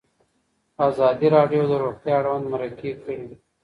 ازادي 0.87 1.27
راډیو 1.35 1.61
د 1.69 1.73
روغتیا 1.83 2.15
اړوند 2.19 2.45
مرکې 2.53 2.91
کړي. 3.03 3.19